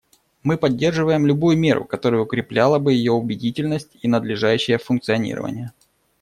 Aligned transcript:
Мы 0.41 0.57
поддерживаем 0.57 1.27
любую 1.27 1.59
меру, 1.59 1.85
которая 1.85 2.21
укрепляла 2.21 2.79
бы 2.79 2.91
ее 2.91 3.11
убедительность 3.11 3.91
и 4.01 4.07
надлежащее 4.07 4.79
функционирование. 4.79 5.73